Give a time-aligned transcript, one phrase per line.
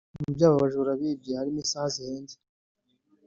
[0.21, 2.35] Mu byo aba bajura bibye harimo isaha zihenze